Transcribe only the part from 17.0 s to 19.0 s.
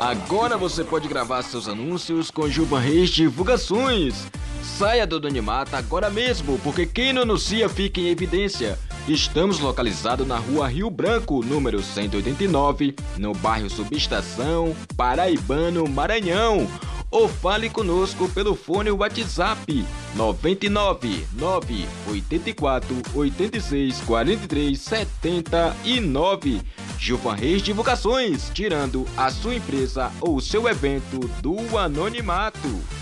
Ou fale conosco pelo fone